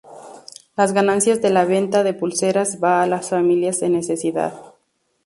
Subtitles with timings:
[0.75, 4.59] Las ganancias de la venta de pulseras va a las familias en necesidad.